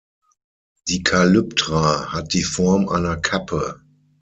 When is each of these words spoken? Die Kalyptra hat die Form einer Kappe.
Die 0.87 1.03
Kalyptra 1.03 2.11
hat 2.11 2.33
die 2.33 2.41
Form 2.41 2.89
einer 2.89 3.17
Kappe. 3.17 3.81